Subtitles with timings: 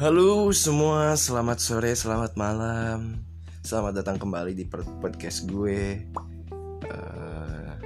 [0.00, 3.20] Halo semua, selamat sore, selamat malam.
[3.60, 6.08] Selamat datang kembali di podcast gue.
[6.88, 7.76] Uh,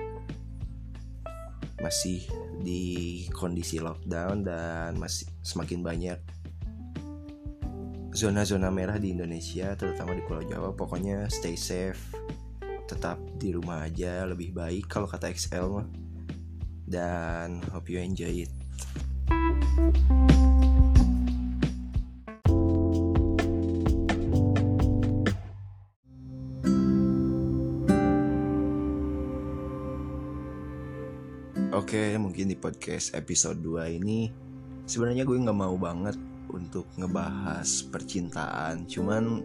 [1.82, 2.22] Masih
[2.62, 6.18] di kondisi lockdown dan masih semakin banyak
[8.14, 10.70] Zona-zona merah di Indonesia, terutama di Pulau Jawa.
[10.70, 11.98] Pokoknya stay safe
[12.86, 15.90] Tetap di rumah aja, lebih baik kalau kata XL mah.
[16.86, 18.54] Dan hope you enjoy it
[31.94, 34.26] Oke, mungkin di podcast episode 2 ini
[34.82, 36.18] sebenarnya gue nggak mau banget
[36.50, 39.38] untuk ngebahas percintaan, cuman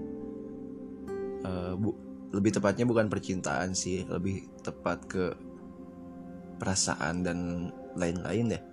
[1.45, 1.93] uh, bu
[2.33, 5.29] lebih tepatnya bukan percintaan sih, lebih tepat ke
[6.57, 8.63] perasaan dan lain-lain deh.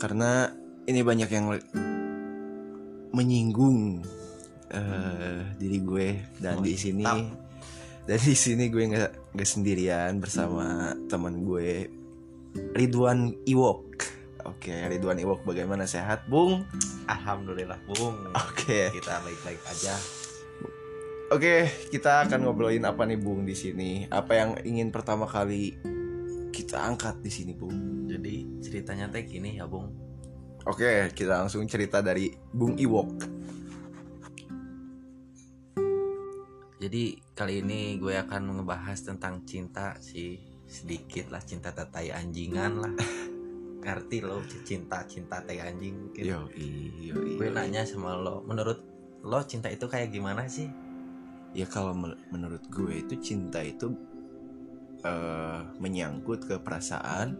[0.00, 0.48] Karena
[0.88, 1.52] ini banyak yang
[3.12, 4.00] menyinggung
[4.72, 6.08] uh, diri gue
[6.40, 7.04] dan oh, di sini
[8.08, 11.99] dan di sini gue nggak nggak sendirian bersama teman gue
[12.54, 13.86] Ridwan Iwok.
[14.48, 16.66] Oke, Ridwan Iwok bagaimana sehat, Bung?
[17.06, 18.34] Alhamdulillah, Bung.
[18.34, 18.90] Oke.
[18.90, 19.94] Kita baik-baik aja.
[21.30, 24.02] Oke, kita akan ngobrolin apa nih, Bung, di sini?
[24.10, 25.78] Apa yang ingin pertama kali
[26.50, 28.10] kita angkat di sini, Bung?
[28.10, 29.94] Jadi ceritanya teh gini ya, Bung.
[30.66, 33.38] Oke, kita langsung cerita dari Bung Iwok.
[36.80, 42.94] Jadi kali ini gue akan ngebahas tentang cinta sih sedikit lah cinta tetai anjingan lah.
[43.84, 46.14] Ngerti lo cinta cinta tai anjing.
[46.14, 46.30] Gitu.
[46.30, 48.78] yo, iyo, gue nanya sama lo menurut
[49.26, 50.70] lo cinta itu kayak gimana sih?
[51.50, 51.90] Ya kalau
[52.30, 53.90] menurut gue itu cinta itu
[55.02, 57.34] uh, menyangkut ke perasaan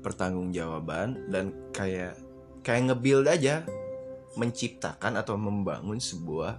[0.00, 2.14] pertanggungjawaban dan kayak
[2.62, 3.66] kayak ngebuild aja
[4.38, 6.54] menciptakan atau membangun sebuah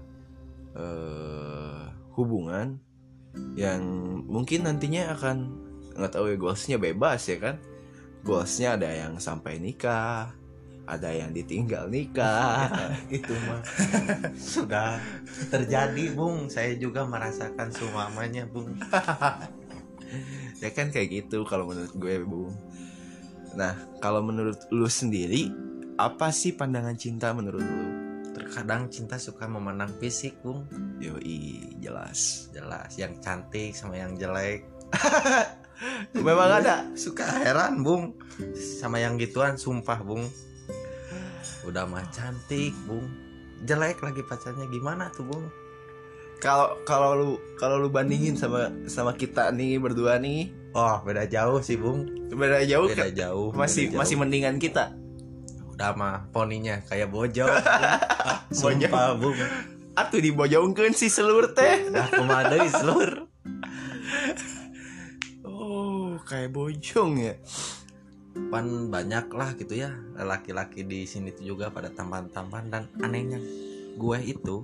[0.75, 1.87] uh,
[2.19, 2.75] hubungan
[3.55, 3.81] yang
[4.27, 7.55] mungkin nantinya akan nggak tahu ya goalsnya bebas ya kan?
[8.21, 10.41] Goalsnya ada yang sampai nikah
[10.91, 12.67] ada yang ditinggal nikah.
[13.07, 13.63] Itu mah
[14.35, 14.99] sudah
[15.47, 16.51] terjadi bung.
[16.51, 18.75] Saya juga merasakan semuanya bung.
[20.59, 22.51] Ya kan kayak gitu kalau menurut gue bung.
[23.55, 25.47] Nah kalau menurut lu sendiri
[25.95, 27.87] apa sih pandangan cinta menurut lu?
[28.35, 30.67] Terkadang cinta suka memandang fisik bung.
[30.99, 32.51] Yoi jelas.
[32.51, 34.67] Jelas yang cantik sama yang jelek
[36.13, 36.85] Memang ada.
[36.93, 38.13] Suka heran, Bung.
[38.53, 40.25] Sama yang gituan sumpah, Bung.
[41.65, 43.09] Udah mah cantik, Bung.
[43.65, 45.45] Jelek lagi pacarnya gimana tuh, Bung?
[46.41, 51.61] Kalau kalau lu kalau lu bandingin sama sama kita nih berdua nih, oh beda jauh
[51.61, 52.09] sih, Bung.
[52.33, 52.89] Beda jauh.
[52.89, 53.49] Beda jauh.
[53.53, 53.99] Masih beda jauh.
[54.01, 54.97] masih mendingan kita.
[55.69, 57.45] Udah mah poninya kayak bojo.
[58.57, 59.37] Sumpah, Bung.
[59.93, 61.93] Atuh dibojongkeun si selur teh.
[61.93, 63.30] Dah kumaha deui selur
[66.31, 67.35] kayak bojong ya.
[68.47, 69.91] Pan banyak lah gitu ya.
[70.15, 73.43] Laki-laki di sini tuh juga pada tampan-tampan dan anehnya
[73.99, 74.63] gue itu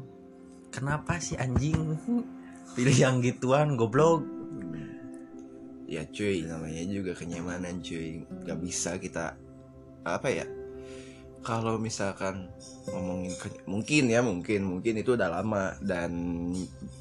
[0.72, 2.00] kenapa sih anjing
[2.80, 4.24] pilih yang gituan goblok?
[5.88, 8.24] Ya cuy namanya juga kenyamanan cuy.
[8.48, 9.36] Gak bisa kita
[10.08, 10.48] apa ya?
[11.44, 12.48] Kalau misalkan
[12.92, 13.32] ngomongin
[13.68, 16.12] mungkin ya mungkin mungkin itu udah lama dan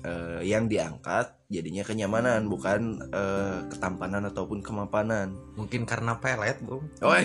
[0.06, 5.38] uh, yang diangkat jadinya kenyamanan bukan uh, ketampanan ataupun kemapanan.
[5.54, 6.90] Mungkin karena pelet bung.
[7.02, 7.24] Oi.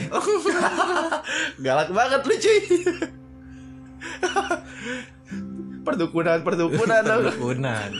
[1.65, 2.59] Galak banget lu cuy.
[5.85, 7.01] Perdukunan perdukunan.
[7.01, 7.89] Perdukunan.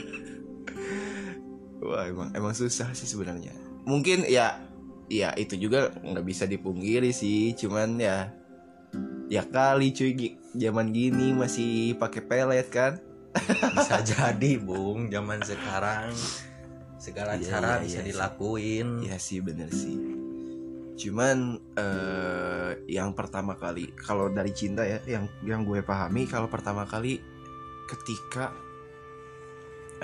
[1.81, 3.57] Wah emang emang susah sih sebenarnya.
[3.89, 4.61] Mungkin ya
[5.09, 7.57] ya itu juga nggak bisa dipungkiri sih.
[7.57, 8.29] Cuman ya
[9.25, 13.01] ya kali cuy zaman gini masih pakai pelet kan
[13.77, 16.11] bisa jadi bung zaman sekarang
[17.01, 18.87] segala iya, cara iya, bisa iya, dilakuin.
[19.01, 19.97] Ya sih bener sih.
[21.01, 26.85] Cuman uh, yang pertama kali kalau dari cinta ya yang yang gue pahami kalau pertama
[26.85, 27.17] kali
[27.89, 28.53] ketika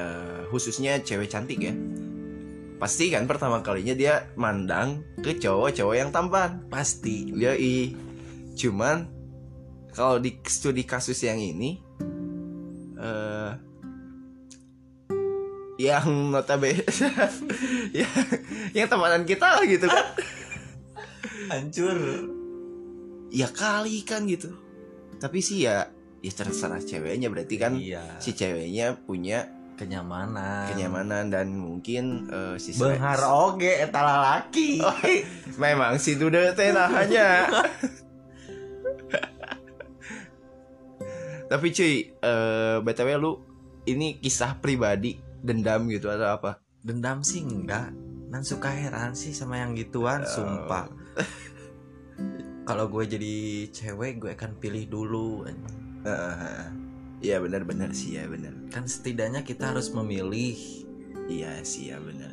[0.01, 1.75] uh, khususnya cewek cantik ya
[2.77, 6.65] pasti kan pertama kalinya dia mandang ke cowok-cowok yang tampan.
[6.69, 7.29] Pasti.
[7.37, 7.93] Ya i
[8.57, 9.05] cuman
[9.93, 11.86] kalau di studi kasus yang ini
[12.97, 13.51] uh,
[15.77, 16.81] yang notabene
[18.01, 18.09] ya,
[18.73, 20.05] yang temenan kita lah gitu kan.
[21.53, 21.97] Hancur.
[23.29, 24.49] Ya kali kan gitu.
[25.21, 25.85] Tapi sih ya
[26.25, 27.29] ya terserah ceweknya.
[27.29, 28.17] Berarti kan iya.
[28.17, 30.73] si ceweknya punya kenyamanan.
[30.73, 34.97] kenyamanan dan mungkin uh, si benghar oge laki oh,
[35.61, 37.45] memang si duda teh hanya
[41.47, 43.39] Tapi cuy, eh btw lu
[43.85, 46.51] ini kisah pribadi dendam gitu atau apa?
[46.77, 47.91] dendam sih enggak
[48.27, 50.29] dan suka heran sih sama yang gituan Oh.
[50.29, 50.87] sumpah
[52.67, 53.33] kalau gue jadi
[53.69, 55.47] cewek gue akan pilih dulu
[56.03, 56.63] Heeh.
[57.17, 58.53] Iya benar-benar sih ya benar.
[58.69, 60.55] kan setidaknya kita harus memilih
[61.27, 62.31] Iya sih ya benar.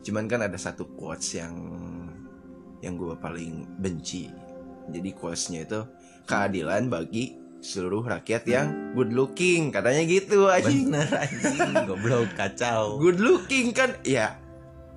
[0.00, 1.52] Cuman kan ada satu quotes yang
[2.80, 4.32] yang gue paling benci.
[4.88, 5.80] Jadi quotesnya itu
[6.24, 9.72] keadilan bagi seluruh rakyat yang good looking.
[9.72, 10.68] Katanya gitu aja.
[10.68, 11.72] bener anjing.
[11.88, 13.00] Goblok kacau.
[13.00, 13.96] Good looking kan?
[14.04, 14.36] Ya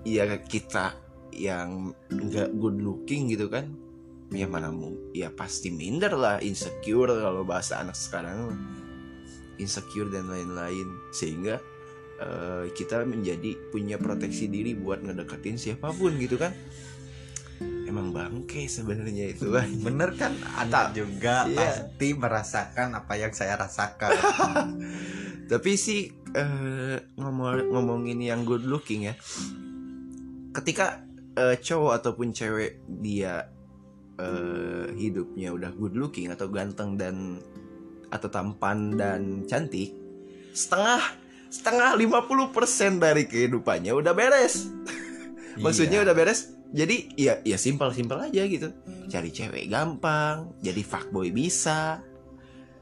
[0.03, 0.99] ya kita
[1.31, 3.67] yang nggak good looking gitu kan
[4.31, 8.51] ya mana mau ya pasti minder lah insecure kalau bahasa anak sekarang.
[9.57, 10.85] Insecure dan lain-lain.
[11.15, 11.57] Sehingga
[12.19, 16.51] eh, kita menjadi punya proteksi diri buat ngedeketin siapa pun gitu kan
[17.87, 21.55] emang bangke sebenarnya itu kan bener kan anda juga Iya.
[21.55, 24.11] pasti merasakan apa yang saya rasakan
[25.47, 29.15] Tapi sih eh, ngomong ngomongin yang good looking ya.
[30.51, 31.07] Ketika
[31.39, 33.47] eh, cowok ataupun cewek dia
[34.19, 37.39] eh, hidupnya udah good looking atau ganteng dan
[38.11, 39.95] atau tampan dan cantik,
[40.51, 40.99] setengah
[41.47, 44.67] setengah 50% dari kehidupannya udah beres.
[45.55, 46.11] Maksudnya Iya.
[46.11, 46.56] udah beres.
[46.67, 48.67] Jadi ya ya simpel-simpel aja gitu.
[49.07, 52.03] Cari cewek gampang, jadi fuckboy bisa.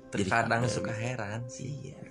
[0.10, 2.02] Terkadang suka heran sih Iya.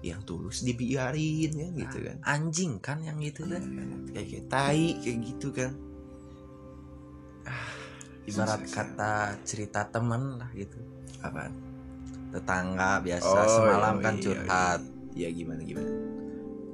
[0.00, 2.16] Yang tulus dibiarin kan gitu kan.
[2.24, 3.60] anjing kan yang gitu kan
[4.08, 5.72] Kayak kayak tai kayak gitu kan.
[8.24, 8.74] ibarat Susah.
[8.86, 10.78] kata cerita temen lah gitu
[11.20, 11.52] Apaan?
[12.30, 14.80] tetangga biasa Oh, semalam iya, kan iya, curhat
[15.12, 15.90] Ya gimana gimana?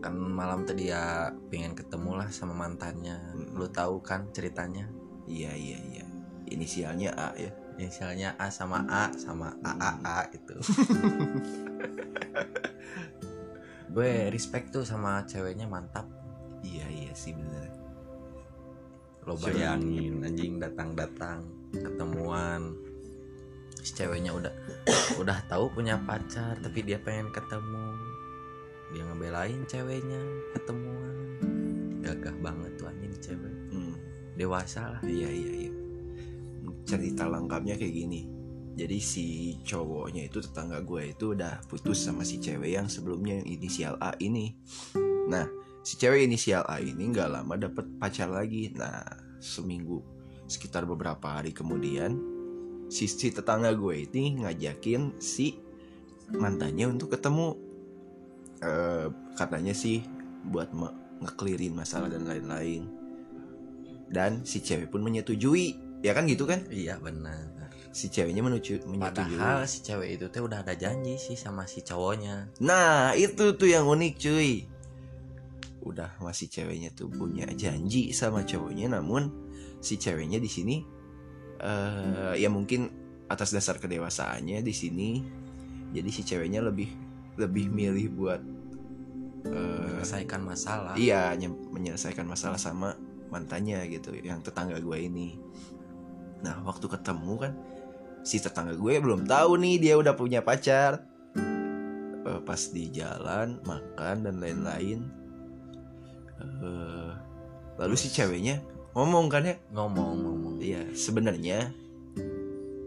[0.06, 3.58] Kan malam tadi dia pengen ketemu lah sama mantannya Mm.
[3.58, 4.86] lu tahu kan ceritanya
[5.26, 6.04] Iya iya iya.
[6.46, 7.50] Inisialnya A ya.
[7.74, 10.54] inisialnya A sama A sama AAA itu
[13.92, 16.06] gue respect tuh sama ceweknya mantap
[16.62, 17.70] Iya iya sih bener.
[19.26, 21.42] lo bayangin anjing datang-datang
[21.74, 22.78] ketemuan
[23.76, 24.54] si ceweknya udah
[25.20, 27.95] udah tahu punya pacar tapi dia pengen ketemu
[28.96, 30.22] dia ngebelain ceweknya
[30.56, 31.16] ketemuan
[32.00, 33.92] gagah banget tuh anjing cewek Hmm.
[34.40, 35.72] dewasa lah Iya iya iya.
[36.88, 38.24] Cerita lengkapnya kayak gini.
[38.76, 39.26] Jadi si
[39.64, 44.16] cowoknya itu tetangga gue itu udah putus sama si cewek yang sebelumnya yang inisial A
[44.22, 44.56] ini.
[45.28, 45.44] Nah,
[45.84, 48.72] si cewek inisial A ini nggak lama dapet pacar lagi.
[48.72, 49.02] Nah,
[49.42, 50.00] seminggu
[50.48, 52.16] sekitar beberapa hari kemudian
[52.86, 55.58] si, si tetangga gue ini ngajakin si
[56.32, 57.65] mantannya untuk ketemu.
[58.66, 59.06] Eh,
[59.38, 60.02] katanya sih
[60.42, 60.74] buat
[61.22, 62.90] ngeklirin masalah dan lain-lain.
[64.10, 65.78] Dan si cewek pun menyetujui.
[66.04, 66.60] Ya kan gitu kan?
[66.68, 67.50] iya benar
[67.90, 69.40] Si ceweknya menuju, menyetujui.
[69.40, 73.64] padahal si cewek itu teh udah ada janji sih sama si cowoknya Nah itu tuh
[73.64, 74.68] yang unik cuy
[75.82, 79.32] Udah masih ceweknya tuh punya janji sama cowoknya Namun
[79.80, 80.76] si ceweknya di sini
[81.64, 82.92] eh Ya mungkin
[83.32, 85.10] atas dasar kedewasaannya di sini
[85.96, 86.92] Jadi si ceweknya lebih
[87.40, 88.44] lebih milih buat
[89.50, 90.94] eh, menyelesaikan masalah.
[90.94, 92.94] Iya nye- menyelesaikan masalah sama
[93.26, 95.34] mantannya gitu Yang tetangga gue ini.
[96.42, 97.52] Nah waktu ketemu kan
[98.22, 101.02] Si tetangga gue belum tahu nih dia udah punya pacar.
[102.26, 104.98] Eh, Pas di jalan makan dan lain-lain.
[106.42, 107.10] Eh,
[107.76, 108.64] Lalu si ceweknya
[108.96, 109.54] ngomong kan ya?
[109.70, 110.54] Ngomong ngomong.
[110.58, 111.70] Iya sebenarnya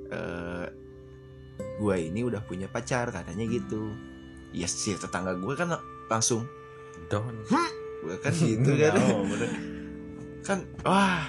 [0.09, 0.67] eh
[1.79, 3.95] Gue ini udah punya pacar katanya gitu.
[4.51, 5.71] Ya si tetangga gue kan
[6.09, 6.49] langsung
[7.07, 7.35] don.
[8.03, 8.93] Gue kan gitu kan.
[8.97, 9.23] Oh,
[10.43, 11.23] kan wah.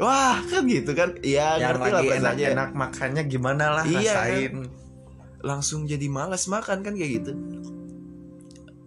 [0.00, 1.18] Wah kan gitu kan.
[1.20, 2.18] Iya yang ngerti lah bahasanya.
[2.22, 4.54] enak-enak makannya gimana lah Iya, rasain.
[5.42, 7.32] Langsung jadi malas makan kan kayak gitu.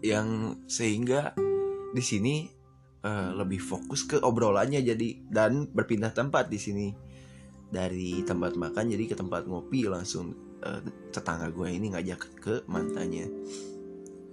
[0.01, 1.35] Yang sehingga
[1.95, 2.35] di sini
[3.03, 6.87] eh, lebih fokus ke obrolannya jadi dan berpindah tempat di sini.
[7.65, 10.31] Dari tempat makan jadi ke tempat ngopi langsung
[10.63, 10.79] eh,
[11.11, 13.27] tetangga gue ini ngajak ke mantannya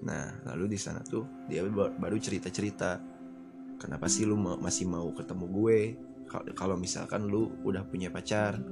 [0.02, 2.98] nah lalu di sana tuh dia ba- baru cerita cerita
[3.78, 5.80] kenapa sih lu masih mau ketemu gue?
[6.30, 8.62] Kal- kalau misalkan lu udah punya pacar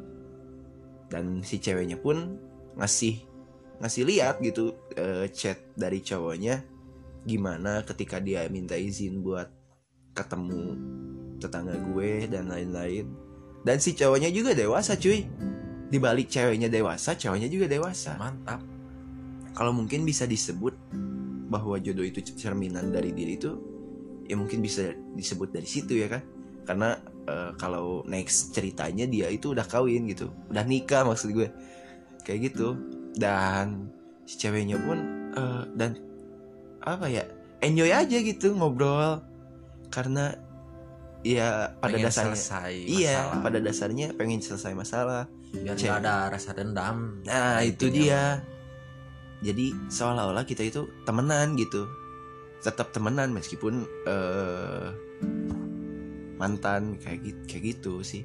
[1.11, 2.39] dan si ceweknya pun
[2.79, 3.19] ngasih
[3.83, 6.63] ngasih lihat gitu eh, chat dari cowoknya
[7.27, 9.51] gimana ketika dia minta izin buat
[10.15, 10.79] ketemu
[11.41, 13.09] tetangga gue dan lain-lain.
[13.61, 15.25] Dan si cowoknya juga dewasa cuy.
[15.91, 18.17] Di balik ceweknya dewasa cowoknya juga dewasa.
[18.17, 18.63] Mantap.
[19.53, 20.73] Kalau mungkin bisa disebut
[21.51, 23.51] bahwa jodoh itu cerminan dari diri itu
[24.31, 26.23] ya mungkin bisa disebut dari situ ya kan?
[26.63, 26.95] Karena
[27.27, 31.51] eh, kalau next ceritanya dia itu udah kawin gitu udah nikah maksud gue.
[32.23, 32.79] Kayak gitu.
[33.19, 33.91] Dan
[34.23, 34.99] si ceweknya pun
[35.35, 35.99] eh, dan
[36.87, 37.27] apa ya
[37.59, 39.19] enjoy aja gitu ngobrol.
[39.91, 40.31] Karena
[41.21, 43.43] ya pada Pengen dasarnya selesai iya masalah.
[43.45, 45.23] pada dasarnya pengen selesai masalah.
[45.51, 47.21] Biar nggak ada rasa dendam.
[47.27, 48.23] Nah itu Intinya dia
[49.41, 51.89] jadi seolah-olah kita itu temenan gitu.
[52.61, 54.89] Tetap temenan meskipun eh
[56.37, 58.23] mantan kayak gitu kayak gitu sih.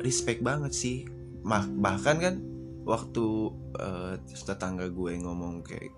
[0.00, 1.04] Respect banget sih.
[1.44, 2.34] Mah, bahkan kan
[2.88, 5.92] waktu eh, tetangga gue ngomong kayak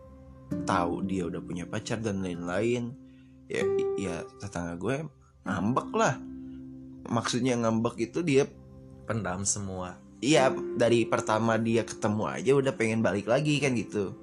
[0.67, 2.95] tahu dia udah punya pacar dan lain-lain
[3.51, 3.67] ya
[3.99, 5.07] ya tetangga gue
[5.47, 6.19] ngambek lah.
[7.07, 8.51] Maksudnya ngambek itu dia
[9.07, 10.49] pendam semua Iya
[10.81, 14.17] dari pertama dia ketemu aja udah pengen balik lagi kan gitu.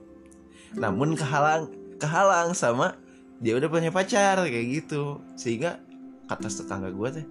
[0.74, 1.70] Namun kehalang
[2.02, 2.98] kehalang sama
[3.38, 5.22] dia udah punya pacar kayak gitu.
[5.38, 5.78] Sehingga
[6.26, 7.28] kata tetangga gue teh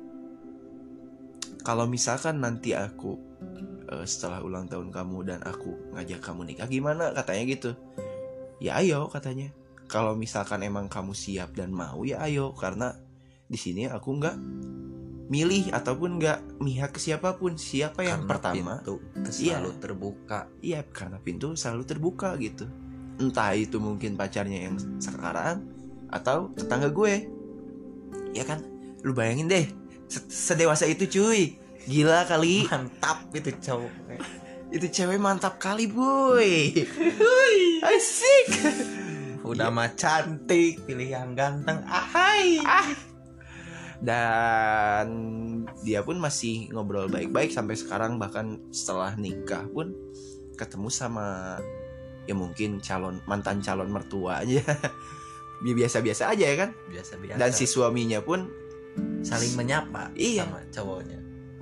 [1.62, 3.19] Kalau misalkan nanti aku
[3.90, 7.11] eh, setelah ulang tahun kamu dan aku ngajak kamu nikah gimana?
[7.14, 7.71] Katanya gitu.
[8.62, 9.50] Ya ayo katanya.
[9.90, 12.54] Kalau misalkan emang kamu siap dan mau ya ayo.
[12.54, 12.95] Karena
[13.50, 14.37] di sini aku nggak
[15.33, 19.57] milih ataupun nggak mihak ke siapa pun siapa yang Karena pertama pintu itu Iya.
[19.57, 22.69] selalu terbuka Iya, karena pintu selalu terbuka gitu.
[23.17, 25.65] Entah itu mungkin pacarnya yang sekarang
[26.07, 27.15] atau tetangga gue.
[28.31, 28.61] Ya kan?
[29.01, 29.65] Lu bayangin deh,
[30.05, 31.57] se- sedewasa itu cuy.
[31.83, 32.69] Gila kali.
[32.69, 33.93] mantap itu cowok
[34.73, 36.73] itu cewek mantap kali, boy.
[37.83, 38.47] Asik.
[39.43, 42.62] udah mah cantik pilih yang ganteng ahai
[44.03, 45.07] Dan
[45.87, 49.95] dia pun masih ngobrol baik-baik sampai sekarang bahkan setelah nikah pun
[50.59, 51.59] ketemu sama
[52.27, 54.61] ya mungkin calon mantan calon mertua aja.
[55.63, 56.71] Ya biasa-biasa aja ya kan?
[56.91, 58.51] biasa biasa dan si suaminya pun
[59.23, 60.43] saling menyapa Iya.
[60.43, 61.19] sama cowoknya.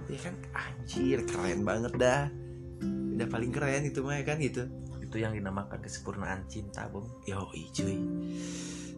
[0.09, 0.35] Ya kan?
[0.57, 2.33] Anjir keren banget dah.
[3.13, 4.65] Udah paling keren itu mah ya kan gitu.
[5.05, 7.13] Itu yang dinamakan kesempurnaan cinta bung.
[7.29, 8.01] Yo cuy.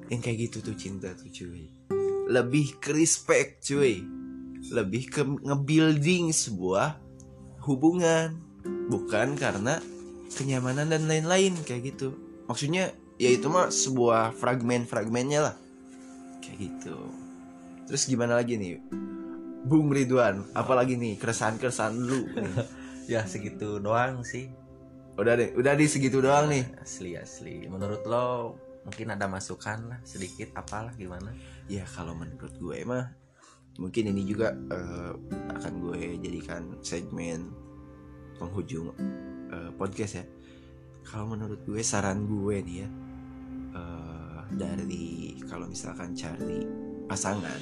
[0.07, 1.67] Yang kayak gitu tuh cinta tuh cuy
[2.29, 4.02] lebih ke respect cuy.
[4.71, 6.99] Lebih ke nge-building sebuah
[7.67, 8.38] hubungan.
[8.62, 9.83] Bukan karena
[10.35, 12.14] kenyamanan dan lain-lain kayak gitu.
[12.47, 15.57] Maksudnya ya itu mah sebuah fragmen-fragmennya lah.
[16.43, 16.99] Kayak gitu.
[17.87, 18.81] Terus gimana lagi nih?
[19.62, 22.26] Bung Ridwan apalagi nih keresahan-keresahan lu
[23.12, 24.50] ya segitu doang sih.
[25.14, 26.67] Udah deh udah di segitu doang nih.
[26.83, 27.71] Asli asli.
[27.71, 31.31] Menurut lo mungkin ada masukan lah sedikit apalah gimana?
[31.71, 33.15] Ya kalau menurut gue mah
[33.81, 35.12] mungkin ini juga eh,
[35.57, 37.51] akan gue jadikan segmen
[38.37, 38.93] penghujung
[39.51, 40.25] eh, podcast ya.
[41.03, 42.89] Kalau menurut gue saran gue nih ya
[43.79, 46.67] eh, dari kalau misalkan cari
[47.07, 47.61] pasangan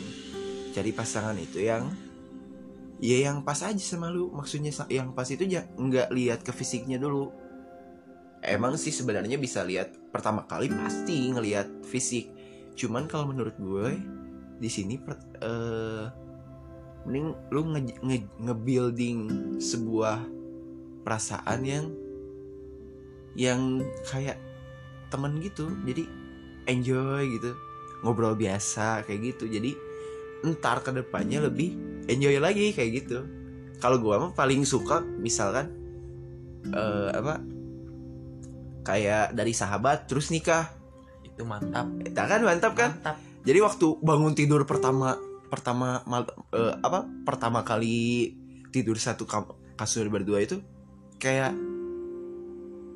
[0.71, 1.91] cari pasangan itu yang
[3.03, 4.31] ya yang pas aja sama lu.
[4.31, 7.33] Maksudnya yang pas itu ya nggak lihat ke fisiknya dulu.
[8.41, 12.31] Emang sih sebenarnya bisa lihat pertama kali pasti ngelihat fisik.
[12.75, 13.99] Cuman kalau menurut gue
[14.61, 14.99] di sini
[15.41, 16.05] eh,
[17.07, 19.19] mending lu nge, nge- nge-building
[19.57, 20.21] sebuah
[21.07, 21.87] perasaan yang
[23.39, 24.37] yang kayak
[25.09, 25.71] temen gitu.
[25.87, 26.05] Jadi
[26.67, 27.55] enjoy gitu.
[28.03, 29.47] Ngobrol biasa kayak gitu.
[29.49, 29.73] Jadi
[30.45, 31.77] entar ke depannya lebih
[32.11, 33.25] enjoy lagi kayak gitu.
[33.81, 35.73] Kalau gua mah paling suka misalkan
[36.69, 37.41] eh, apa
[38.91, 40.67] kayak dari sahabat terus nikah.
[41.23, 41.87] Itu mantap.
[41.87, 42.91] Nah, kan mantap kan?
[42.95, 43.17] Mantap.
[43.41, 45.17] Jadi waktu bangun tidur pertama
[45.47, 48.35] pertama mal- eh, apa pertama kali
[48.69, 49.25] tidur satu
[49.75, 50.61] kasur berdua itu
[51.17, 51.55] kayak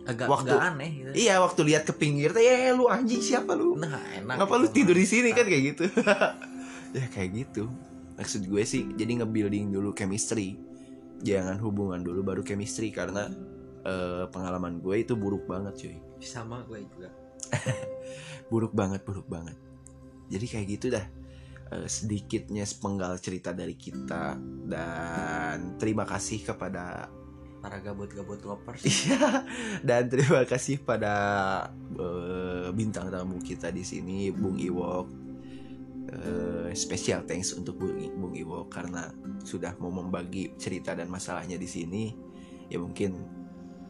[0.05, 1.11] agak Waktu- agak aneh gitu.
[1.17, 3.73] iya waktu lihat ke pinggir tuh ya lu anjing siapa lu?
[3.75, 5.33] Nah enak ngapa lu tidur di sini?
[5.33, 5.85] Kan kayak gitu.
[6.95, 7.67] Ya kayak gitu.
[8.15, 10.55] Maksud gue sih jadi nge-building dulu chemistry.
[11.19, 13.27] Jangan hubungan dulu baru chemistry karena
[13.85, 15.97] eh, pengalaman gue itu buruk banget cuy.
[16.25, 17.13] Sama gue juga.
[18.51, 19.57] Buruk banget buruk banget.
[20.29, 21.07] Jadi kayak gitu dah.
[21.73, 24.37] Eh, sedikitnya sepenggal cerita dari kita.
[24.69, 27.09] Dan terima kasih kepada
[27.65, 29.41] para gabut-gabut lovers iya.
[29.81, 31.15] Dan terima kasih pada
[31.97, 35.25] eh, bintang tamu kita di sini Bung Iwok.
[36.05, 39.09] Eh, special thanks untuk Bung, Bung Iwok karena
[39.41, 42.13] sudah mau membagi cerita dan masalahnya di sini.
[42.69, 43.44] Ya mungkin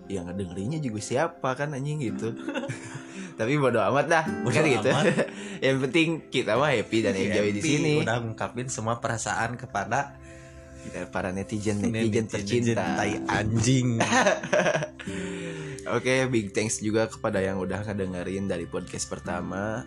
[0.09, 2.33] yang ngedengerinnya juga siapa kan anjing gitu.
[3.39, 4.89] Tapi bodo amat dah Bodo kan gitu.
[4.95, 5.05] amat.
[5.65, 7.93] yang penting kita mah happy dan enjoy di sini.
[8.05, 10.15] udah ngungkapin semua perasaan kepada
[10.85, 12.85] Kita para netizen netizen tercinta.
[13.01, 13.97] tai anjing.
[15.97, 19.85] Oke, big thanks juga kepada yang udah ngedengerin dari podcast pertama.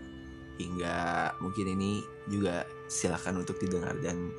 [0.57, 0.97] Hingga
[1.37, 4.33] mungkin ini juga silakan untuk didengar dan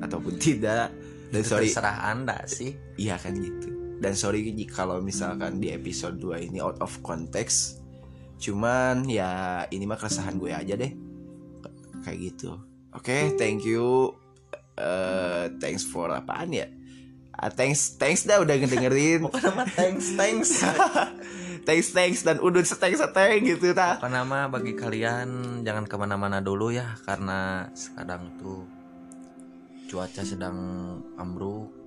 [0.00, 0.96] ataupun tidak.
[1.28, 2.72] Dan sorry, terserah anda sih.
[2.96, 3.75] Iya kan gitu.
[3.96, 7.80] Dan sorry jika kalau misalkan di episode 2 ini out of context
[8.36, 10.92] cuman ya ini mah keresahan gue aja deh.
[12.04, 12.60] Kayak gitu.
[12.92, 14.12] Oke thank you.
[14.76, 16.68] Eh, thanks for apaan ya?
[17.36, 19.20] Ah, thanks thanks dah udah ngedengerin.
[19.28, 19.64] Bukan nama?
[19.64, 20.60] Thanks thanks.
[21.68, 22.20] thanks thanks.
[22.24, 24.52] Dan udun seteng seteng gitu ta Bukan nama?
[24.52, 28.68] Bagi kalian jangan ke mana-mana dulu ya karena sekarang tuh
[29.88, 30.58] cuaca sedang
[31.16, 31.85] ambruk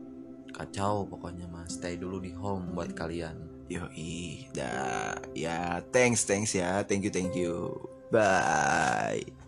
[0.59, 1.79] kacau pokoknya mas.
[1.79, 3.39] Stay dulu di home buat kalian.
[3.71, 5.15] Yoi, dah.
[5.31, 7.71] Ya thanks thanks ya, thank you thank you,
[8.11, 9.38] bye.